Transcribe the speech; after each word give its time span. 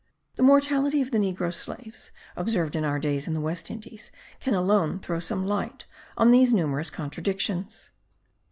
The 0.35 0.41
mortality 0.41 0.99
of 1.03 1.11
the 1.11 1.19
negro 1.19 1.53
slaves, 1.53 2.11
observed 2.35 2.75
in 2.75 2.83
our 2.83 2.97
days 2.97 3.27
in 3.27 3.35
the 3.35 3.39
West 3.39 3.69
Indies, 3.69 4.11
can 4.39 4.55
alone 4.55 4.97
throw 4.99 5.19
some 5.19 5.45
light 5.45 5.85
on 6.17 6.31
these 6.31 6.51
numerous 6.51 6.89
contradictions. 6.89 7.91